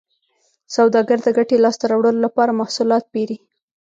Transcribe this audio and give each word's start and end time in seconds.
سوداګر 0.75 1.17
د 1.23 1.27
ګټې 1.37 1.55
لاسته 1.63 1.85
راوړلو 1.91 2.19
لپاره 2.25 2.57
محصولات 2.59 3.03
پېري 3.13 3.37